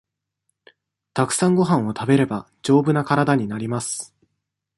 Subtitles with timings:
[1.13, 4.15] たくさんごはんを食べれば、丈夫な体になります。